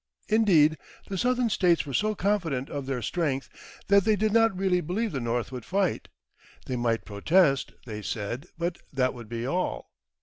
[0.29, 0.79] Indeed,
[1.09, 3.49] the Southern States were so confident of their strength,
[3.85, 6.07] that they did not really believe the North would fight;
[6.65, 9.91] they might protest, they said, but that would be all.